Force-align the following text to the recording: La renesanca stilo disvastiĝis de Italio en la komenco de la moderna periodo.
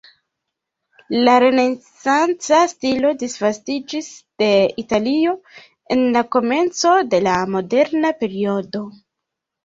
La 1.25 1.33
renesanca 1.41 2.61
stilo 2.71 3.11
disvastiĝis 3.23 4.07
de 4.43 4.47
Italio 4.83 5.33
en 5.97 6.01
la 6.15 6.23
komenco 6.37 6.95
de 7.11 7.21
la 7.27 7.35
moderna 7.57 8.11
periodo. 8.23 8.83